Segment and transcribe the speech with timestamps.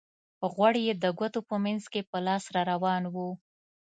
[0.53, 3.29] غوړ یې د ګوتو په منځ کې په لاس را روان وو.